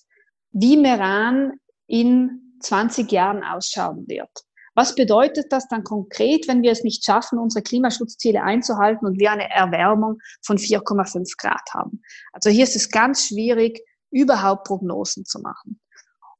wie 0.51 0.77
Meran 0.77 1.53
in 1.86 2.58
20 2.62 3.12
Jahren 3.12 3.43
ausschauen 3.43 4.08
wird. 4.08 4.32
Was 4.75 4.96
bedeutet 4.96 5.51
das 5.51 5.68
dann 5.68 5.84
konkret, 5.84 6.48
wenn 6.48 6.62
wir 6.63 6.72
es 6.72 6.84
nicht 6.84 7.06
schaffen, 7.06 7.38
unsere 7.38 7.62
Klimaschutzziele 7.62 8.42
einzuhalten 8.42 9.06
und 9.06 9.20
wir 9.20 9.32
eine 9.32 9.50
Erwärmung 9.50 10.20
von 10.42 10.58
4,5 10.58 11.38
Grad 11.38 11.74
haben? 11.74 12.01
Also 12.32 12.50
hier 12.50 12.63
ist 12.63 12.75
es 12.75 12.89
ganz 12.89 13.27
schwierig, 13.27 13.82
überhaupt 14.10 14.65
Prognosen 14.65 15.25
zu 15.25 15.39
machen. 15.39 15.80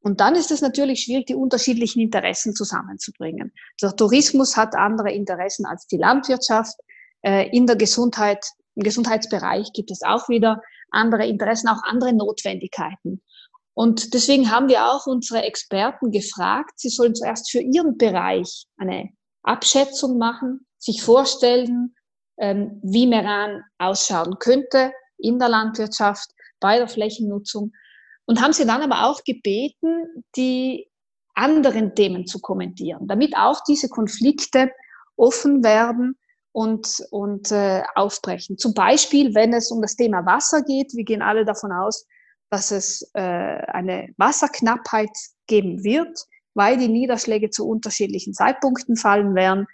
Und 0.02 0.20
dann 0.20 0.36
ist 0.36 0.52
es 0.52 0.62
natürlich 0.62 1.04
schwierig, 1.04 1.28
die 1.28 1.36
unterschiedlichen 1.36 2.02
Interessen 2.02 2.54
zusammenzubringen. 2.54 3.54
Der 3.82 3.96
Tourismus 3.96 4.58
hat 4.58 4.76
andere 4.76 5.12
Interessen 5.12 5.66
als 5.66 5.88
die 5.88 5.98
Landwirtschaft. 5.98 6.76
Äh, 7.22 7.50
in 7.56 7.68
der 7.68 7.78
Gesundheit, 7.78 8.46
im 8.76 8.84
Gesundheitsbereich 8.84 9.72
gibt 9.74 9.92
es 9.92 10.02
auch 10.02 10.28
wieder 10.28 10.62
andere 10.92 11.26
Interessen, 11.26 11.70
auch 11.70 11.82
andere 11.84 12.14
Notwendigkeiten. 12.14 13.22
Und 13.74 14.14
deswegen 14.14 14.52
haben 14.52 14.70
wir 14.70 14.86
auch 14.86 15.08
unsere 15.08 15.44
Experten 15.44 16.12
gefragt, 16.12 16.74
sie 16.76 16.90
sollen 16.90 17.16
zuerst 17.16 17.50
für 17.50 17.62
ihren 17.62 17.98
Bereich 17.98 18.66
eine 18.78 19.10
Abschätzung 19.42 20.18
machen, 20.18 20.68
sich 20.78 21.02
vorstellen, 21.02 21.96
ähm, 22.38 22.80
wie 22.84 23.08
Meran 23.08 23.64
ausschauen 23.78 24.38
könnte 24.40 24.92
in 25.18 25.40
der 25.40 25.50
Landwirtschaft, 25.50 26.30
bei 26.60 26.78
der 26.78 26.88
Flächennutzung 26.88 27.74
und 28.26 28.42
haben 28.42 28.54
sie 28.54 28.66
dann 28.66 28.82
aber 28.82 29.10
auch 29.10 29.24
gebeten, 29.24 30.26
die 30.36 30.90
anderen 31.36 31.96
Themen 31.96 32.26
zu 32.28 32.40
kommentieren, 32.40 33.08
damit 33.08 33.36
auch 33.36 33.62
diese 33.68 33.90
Konflikte 33.90 34.72
offen 35.16 35.64
werden 35.64 36.18
und, 36.52 37.04
und 37.10 37.52
äh, 37.52 37.84
aufbrechen. 37.96 38.58
Zum 38.58 38.74
Beispiel, 38.74 39.34
wenn 39.34 39.54
es 39.54 39.72
um 39.72 39.82
das 39.82 39.96
Thema 39.96 40.26
Wasser 40.26 40.62
geht, 40.62 40.94
wir 40.94 41.04
gehen 41.04 41.22
alle 41.22 41.44
davon 41.44 41.72
aus, 41.72 42.06
dass 42.54 42.70
es 42.70 43.10
äh, 43.16 43.20
eine 43.20 44.14
Wasserknappheit 44.18 45.10
geben 45.48 45.84
wird, 45.84 46.28
weil 46.54 46.78
die 46.78 46.88
Niederschläge 46.88 47.50
zu 47.50 47.68
unterschiedlichen 47.68 48.36
Zeitpunkten 48.36 48.96
fallen 48.96 49.34
werden, 49.34 49.66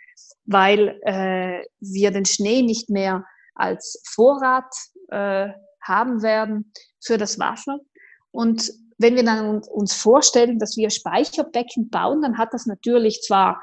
weil 0.46 0.98
äh, 1.04 1.66
wir 1.82 2.12
den 2.12 2.24
Schnee 2.24 2.62
nicht 2.62 2.90
mehr 2.90 3.26
als 3.54 4.02
Vorrat 4.06 4.74
äh, 5.10 5.50
haben 5.82 6.22
werden 6.22 6.72
für 7.04 7.18
das 7.18 7.38
Wasser. 7.38 7.80
Und 8.32 8.72
wenn 8.98 9.18
wir 9.18 9.26
dann 9.26 9.60
uns 9.60 9.94
vorstellen, 9.94 10.58
dass 10.58 10.78
wir 10.78 10.90
Speicherbecken 10.90 11.90
bauen, 11.90 12.22
dann 12.22 12.38
hat 12.38 12.54
das 12.54 12.66
natürlich 12.66 13.24
zwar 13.24 13.62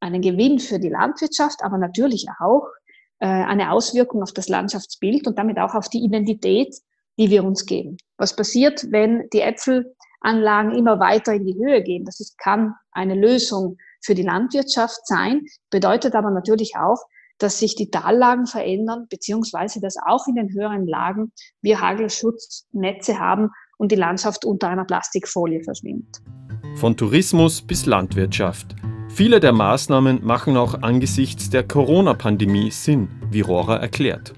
einen 0.00 0.20
Gewinn 0.20 0.58
für 0.58 0.78
die 0.78 0.90
Landwirtschaft, 0.90 1.62
aber 1.62 1.78
natürlich 1.78 2.26
auch 2.38 2.66
äh, 3.20 3.26
eine 3.26 3.72
Auswirkung 3.72 4.22
auf 4.22 4.34
das 4.34 4.48
Landschaftsbild 4.48 5.26
und 5.26 5.38
damit 5.38 5.58
auch 5.58 5.74
auf 5.74 5.88
die 5.88 6.04
Identität, 6.04 6.76
die 7.18 7.30
wir 7.30 7.44
uns 7.44 7.66
geben. 7.66 7.96
Was 8.16 8.36
passiert, 8.36 8.86
wenn 8.90 9.28
die 9.32 9.40
Äpfelanlagen 9.40 10.74
immer 10.74 11.00
weiter 11.00 11.34
in 11.34 11.46
die 11.46 11.54
Höhe 11.54 11.82
gehen? 11.82 12.04
Das 12.04 12.20
ist, 12.20 12.38
kann 12.38 12.74
eine 12.92 13.14
Lösung 13.14 13.76
für 14.02 14.14
die 14.14 14.22
Landwirtschaft 14.22 15.06
sein, 15.06 15.42
bedeutet 15.70 16.14
aber 16.14 16.30
natürlich 16.30 16.76
auch, 16.76 17.02
dass 17.38 17.58
sich 17.58 17.74
die 17.74 17.90
Tallagen 17.90 18.46
verändern, 18.46 19.06
beziehungsweise 19.08 19.80
dass 19.80 19.96
auch 20.06 20.26
in 20.26 20.34
den 20.34 20.52
höheren 20.52 20.86
Lagen 20.86 21.32
wir 21.62 21.80
Hagelschutznetze 21.80 23.18
haben 23.18 23.50
und 23.78 23.92
die 23.92 23.96
Landschaft 23.96 24.44
unter 24.44 24.68
einer 24.68 24.84
Plastikfolie 24.84 25.62
verschwindet. 25.62 26.20
Von 26.76 26.96
Tourismus 26.96 27.62
bis 27.62 27.86
Landwirtschaft. 27.86 28.76
Viele 29.08 29.40
der 29.40 29.52
Maßnahmen 29.52 30.24
machen 30.24 30.56
auch 30.56 30.82
angesichts 30.82 31.50
der 31.50 31.66
Corona-Pandemie 31.66 32.70
Sinn, 32.70 33.08
wie 33.30 33.40
Rohrer 33.40 33.80
erklärt. 33.80 34.34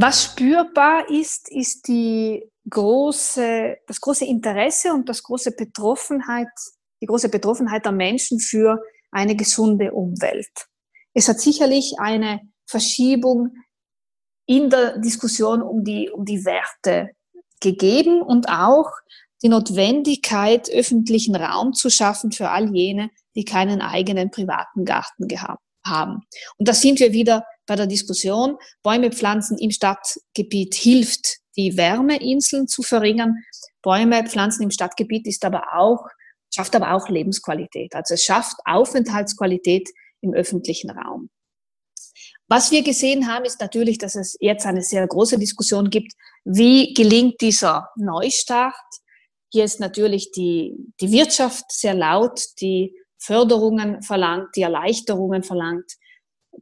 Was 0.00 0.22
spürbar 0.22 1.10
ist, 1.10 1.50
ist 1.50 1.88
die 1.88 2.48
große, 2.70 3.78
das 3.84 4.00
große 4.00 4.26
Interesse 4.26 4.94
und 4.94 5.08
das 5.08 5.24
große 5.24 5.56
Betroffenheit, 5.56 6.46
die 7.02 7.06
große 7.06 7.28
Betroffenheit 7.28 7.84
der 7.84 7.90
Menschen 7.90 8.38
für 8.38 8.80
eine 9.10 9.34
gesunde 9.34 9.90
Umwelt. 9.90 10.68
Es 11.14 11.28
hat 11.28 11.40
sicherlich 11.40 11.94
eine 11.98 12.42
Verschiebung 12.64 13.56
in 14.46 14.70
der 14.70 14.98
Diskussion 14.98 15.62
um 15.62 15.82
die, 15.82 16.10
um 16.10 16.24
die 16.24 16.44
Werte 16.44 17.10
gegeben 17.60 18.22
und 18.22 18.48
auch 18.48 18.92
die 19.42 19.48
Notwendigkeit, 19.48 20.70
öffentlichen 20.70 21.34
Raum 21.34 21.72
zu 21.72 21.90
schaffen 21.90 22.30
für 22.30 22.50
all 22.50 22.72
jene, 22.72 23.10
die 23.34 23.44
keinen 23.44 23.80
eigenen 23.80 24.30
privaten 24.30 24.84
Garten 24.84 25.26
gehabt 25.26 25.60
haben. 25.84 26.22
Und 26.56 26.68
da 26.68 26.72
sind 26.72 27.00
wir 27.00 27.12
wieder 27.12 27.44
bei 27.68 27.76
der 27.76 27.86
Diskussion. 27.86 28.56
Bäume 28.82 29.12
pflanzen 29.12 29.56
im 29.58 29.70
Stadtgebiet 29.70 30.74
hilft, 30.74 31.36
die 31.56 31.76
Wärmeinseln 31.76 32.66
zu 32.66 32.82
verringern. 32.82 33.36
Bäume 33.82 34.24
pflanzen 34.24 34.64
im 34.64 34.70
Stadtgebiet 34.72 35.26
ist 35.28 35.44
aber 35.44 35.62
auch, 35.76 36.04
schafft 36.52 36.74
aber 36.74 36.94
auch 36.94 37.08
Lebensqualität. 37.08 37.94
Also 37.94 38.14
es 38.14 38.24
schafft 38.24 38.56
Aufenthaltsqualität 38.64 39.88
im 40.20 40.32
öffentlichen 40.32 40.90
Raum. 40.90 41.30
Was 42.48 42.70
wir 42.70 42.82
gesehen 42.82 43.28
haben, 43.28 43.44
ist 43.44 43.60
natürlich, 43.60 43.98
dass 43.98 44.14
es 44.16 44.36
jetzt 44.40 44.64
eine 44.64 44.82
sehr 44.82 45.06
große 45.06 45.38
Diskussion 45.38 45.90
gibt, 45.90 46.14
wie 46.44 46.94
gelingt 46.94 47.40
dieser 47.42 47.90
Neustart. 47.96 48.74
Hier 49.52 49.64
ist 49.64 49.80
natürlich 49.80 50.32
die, 50.32 50.74
die 51.00 51.12
Wirtschaft 51.12 51.70
sehr 51.70 51.92
laut, 51.92 52.40
die 52.60 52.94
Förderungen 53.18 54.02
verlangt, 54.02 54.56
die 54.56 54.62
Erleichterungen 54.62 55.42
verlangt, 55.42 55.92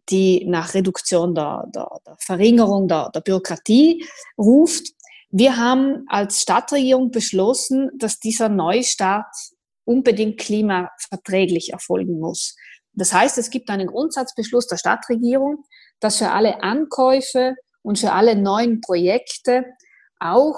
die 0.09 0.45
nach 0.47 0.75
Reduktion 0.75 1.35
der, 1.35 1.65
der, 1.75 1.89
der 2.07 2.17
Verringerung 2.19 2.89
der, 2.89 3.11
der 3.11 3.21
Bürokratie 3.21 4.05
ruft. 4.39 4.93
Wir 5.31 5.57
haben 5.57 6.05
als 6.09 6.43
Stadtregierung 6.43 7.11
beschlossen, 7.11 7.91
dass 7.99 8.19
dieser 8.19 8.49
Neustart 8.49 9.35
unbedingt 9.85 10.39
klimaverträglich 10.39 11.73
erfolgen 11.73 12.19
muss. 12.19 12.57
Das 12.93 13.13
heißt, 13.13 13.39
es 13.39 13.51
gibt 13.51 13.69
einen 13.71 13.89
Grundsatzbeschluss 13.89 14.67
der 14.67 14.79
Stadtregierung, 14.79 15.65
dass 16.01 16.19
für 16.19 16.31
alle 16.31 16.63
Ankäufe 16.63 17.55
und 17.83 17.99
für 17.99 18.13
alle 18.13 18.37
neuen 18.37 18.81
Projekte 18.81 19.65
auch 20.19 20.57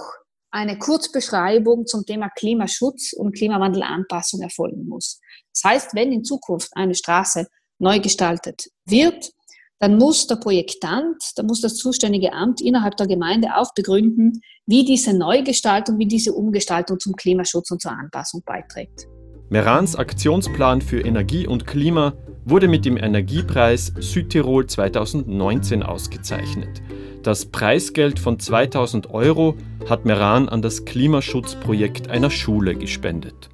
eine 0.51 0.79
Kurzbeschreibung 0.79 1.87
zum 1.87 2.07
Thema 2.07 2.31
Klimaschutz 2.31 3.12
und 3.12 3.35
Klimawandelanpassung 3.37 4.41
erfolgen 4.41 4.87
muss. 4.89 5.21
Das 5.53 5.65
heißt, 5.65 5.95
wenn 5.95 6.12
in 6.12 6.25
Zukunft 6.25 6.71
eine 6.75 6.95
Straße 6.95 7.47
neu 7.79 8.01
gestaltet 8.01 8.71
wird, 8.87 9.33
dann 9.79 9.97
muss 9.97 10.27
der 10.27 10.37
Projektant, 10.37 11.23
dann 11.37 11.47
muss 11.47 11.61
das 11.61 11.77
zuständige 11.77 12.33
Amt 12.33 12.61
innerhalb 12.61 12.97
der 12.97 13.07
Gemeinde 13.07 13.57
auch 13.57 13.75
begründen, 13.75 14.41
wie 14.67 14.85
diese 14.85 15.17
Neugestaltung, 15.17 15.99
wie 15.99 16.07
diese 16.07 16.33
Umgestaltung 16.33 16.99
zum 16.99 17.14
Klimaschutz 17.14 17.71
und 17.71 17.81
zur 17.81 17.93
Anpassung 17.93 18.43
beiträgt. 18.45 19.07
Merans 19.51 19.97
Aktionsplan 19.97 20.83
für 20.83 21.01
Energie 21.01 21.47
und 21.47 21.67
Klima 21.67 22.12
wurde 22.45 22.69
mit 22.69 22.85
dem 22.85 22.97
Energiepreis 22.97 23.93
Südtirol 23.99 24.67
2019 24.67 25.83
ausgezeichnet. 25.83 26.83
Das 27.23 27.47
Preisgeld 27.47 28.19
von 28.19 28.38
2000 28.38 29.11
Euro 29.11 29.55
hat 29.88 30.05
Meran 30.05 30.49
an 30.49 30.61
das 30.61 30.85
Klimaschutzprojekt 30.85 32.11
einer 32.11 32.31
Schule 32.31 32.75
gespendet. 32.75 33.49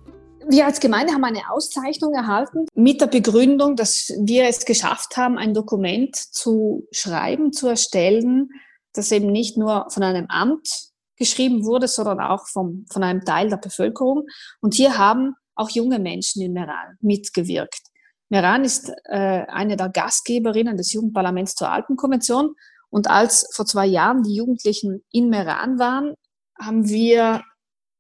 Wir 0.49 0.67
als 0.67 0.81
Gemeinde 0.81 1.13
haben 1.13 1.25
eine 1.25 1.51
Auszeichnung 1.51 2.13
erhalten 2.13 2.67
mit 2.75 3.01
der 3.01 3.07
Begründung, 3.07 3.77
dass 3.77 4.13
wir 4.21 4.45
es 4.45 4.65
geschafft 4.65 5.17
haben, 5.17 5.39
ein 5.39 5.55
Dokument 5.55 6.17
zu 6.17 6.87
schreiben, 6.93 7.53
zu 7.53 7.69
erstellen, 7.69 8.51
das 8.93 9.11
eben 9.11 9.33
nicht 9.33 9.57
nur 9.57 9.87
von 9.91 10.03
einem 10.03 10.27
Amt 10.29 10.69
geschrieben 11.17 11.65
wurde, 11.65 11.89
sondern 11.89 12.21
auch 12.21 12.47
vom, 12.49 12.85
von 12.91 13.03
einem 13.03 13.25
Teil 13.25 13.49
der 13.49 13.57
Bevölkerung. 13.57 14.27
Und 14.61 14.75
hier 14.75 14.99
haben 14.99 15.35
auch 15.55 15.71
junge 15.71 15.99
Menschen 15.99 16.43
in 16.43 16.53
Meran 16.53 16.99
mitgewirkt. 17.01 17.81
Meran 18.29 18.65
ist 18.65 18.93
äh, 19.05 19.45
eine 19.47 19.77
der 19.77 19.89
Gastgeberinnen 19.89 20.77
des 20.77 20.93
Jugendparlaments 20.93 21.55
zur 21.55 21.71
Alpenkonvention. 21.71 22.55
Und 22.91 23.09
als 23.09 23.49
vor 23.53 23.67
zwei 23.67 23.87
Jahren 23.87 24.23
die 24.23 24.35
Jugendlichen 24.35 25.05
in 25.11 25.29
Meran 25.29 25.79
waren, 25.79 26.15
haben 26.61 26.89
wir 26.89 27.43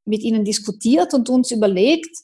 mit 0.05 0.23
ihnen 0.23 0.45
diskutiert 0.45 1.15
und 1.15 1.29
uns 1.31 1.51
überlegt, 1.51 2.24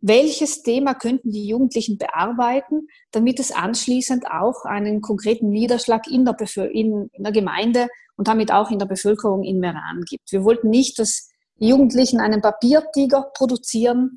welches 0.00 0.62
Thema 0.62 0.94
könnten 0.94 1.30
die 1.30 1.46
Jugendlichen 1.46 1.98
bearbeiten, 1.98 2.88
damit 3.10 3.38
es 3.38 3.52
anschließend 3.52 4.26
auch 4.26 4.64
einen 4.64 5.00
konkreten 5.00 5.50
Niederschlag 5.50 6.06
in 6.06 6.24
der, 6.24 6.36
in, 6.72 7.08
in 7.12 7.22
der 7.22 7.32
Gemeinde 7.32 7.88
und 8.16 8.28
damit 8.28 8.52
auch 8.52 8.70
in 8.70 8.78
der 8.78 8.86
Bevölkerung 8.86 9.42
in 9.42 9.58
Meran 9.58 10.02
gibt. 10.08 10.32
Wir 10.32 10.44
wollten 10.44 10.70
nicht, 10.70 10.98
dass 10.98 11.28
die 11.58 11.68
Jugendlichen 11.68 12.20
einen 12.20 12.40
Papiertiger 12.40 13.30
produzieren, 13.34 14.16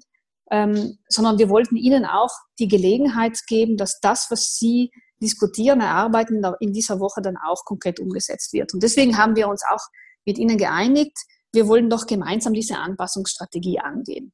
ähm, 0.51 0.97
sondern 1.09 1.37
wir 1.37 1.49
wollten 1.49 1.75
ihnen 1.75 2.05
auch 2.05 2.31
die 2.59 2.67
Gelegenheit 2.67 3.39
geben, 3.47 3.75
dass 3.75 3.99
das, 3.99 4.27
was 4.29 4.55
sie 4.55 4.91
diskutieren, 5.21 5.81
erarbeiten, 5.81 6.43
in 6.59 6.73
dieser 6.73 6.99
Woche 6.99 7.21
dann 7.21 7.37
auch 7.37 7.63
konkret 7.65 7.99
umgesetzt 7.99 8.53
wird. 8.53 8.73
Und 8.73 8.83
deswegen 8.83 9.17
haben 9.17 9.35
wir 9.35 9.47
uns 9.47 9.63
auch 9.69 9.81
mit 10.25 10.37
ihnen 10.37 10.57
geeinigt, 10.57 11.17
wir 11.53 11.67
wollen 11.67 11.89
doch 11.89 12.07
gemeinsam 12.07 12.53
diese 12.53 12.77
Anpassungsstrategie 12.77 13.79
angehen. 13.79 14.33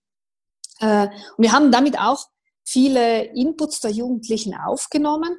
Äh, 0.79 1.07
und 1.07 1.43
wir 1.43 1.51
haben 1.51 1.71
damit 1.71 1.99
auch 1.99 2.25
viele 2.63 3.23
Inputs 3.35 3.79
der 3.79 3.91
Jugendlichen 3.91 4.55
aufgenommen. 4.55 5.37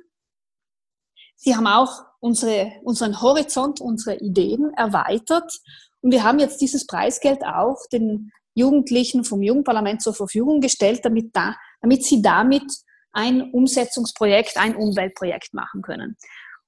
Sie 1.37 1.57
haben 1.57 1.67
auch 1.67 2.05
unsere, 2.21 2.73
unseren 2.83 3.21
Horizont, 3.21 3.81
unsere 3.81 4.17
Ideen 4.17 4.73
erweitert. 4.75 5.61
Und 6.03 6.13
wir 6.13 6.23
haben 6.23 6.39
jetzt 6.39 6.61
dieses 6.61 6.87
Preisgeld 6.87 7.45
auch 7.45 7.79
den 7.93 8.31
Jugendlichen 8.55 9.25
vom 9.25 9.43
Jugendparlament 9.43 10.03
zur 10.03 10.15
Verfügung 10.15 10.61
gestellt, 10.61 11.01
damit, 11.05 11.35
da, 11.35 11.57
damit 11.81 12.05
sie 12.05 12.21
damit 12.21 12.65
ein 13.13 13.51
Umsetzungsprojekt, 13.53 14.57
ein 14.57 14.77
Umweltprojekt 14.77 15.55
machen 15.55 15.83
können. 15.83 16.17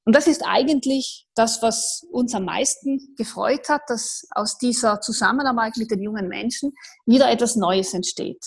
Und 0.04 0.16
das 0.16 0.26
ist 0.26 0.42
eigentlich 0.44 1.28
das, 1.35 1.62
was 1.62 2.04
uns 2.11 2.35
am 2.35 2.44
meisten 2.44 3.14
gefreut 3.16 3.68
hat, 3.68 3.82
dass 3.87 4.26
aus 4.30 4.58
dieser 4.58 5.00
Zusammenarbeit 5.00 5.76
mit 5.76 5.90
den 5.90 6.02
jungen 6.02 6.28
Menschen 6.28 6.72
wieder 7.06 7.30
etwas 7.30 7.54
Neues 7.54 7.94
entsteht. 7.94 8.44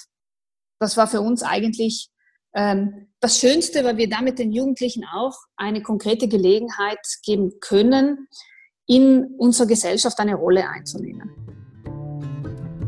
Das 0.80 0.98
war 0.98 1.08
für 1.08 1.22
uns 1.22 1.44
eigentlich 1.44 2.10
ähm, 2.56 3.08
das 3.20 3.40
Schönste, 3.40 3.84
weil 3.84 3.98
wir 3.98 4.10
damit 4.10 4.40
den 4.40 4.52
Jugendlichen 4.52 5.04
auch 5.06 5.36
eine 5.56 5.82
konkrete 5.82 6.28
Gelegenheit 6.28 7.00
geben 7.24 7.54
können, 7.60 8.28
in 8.88 9.26
unserer 9.38 9.68
Gesellschaft 9.68 10.20
eine 10.20 10.36
Rolle 10.36 10.70
einzunehmen. 10.70 11.32